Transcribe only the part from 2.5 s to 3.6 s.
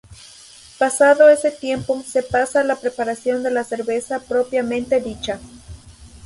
a la preparación de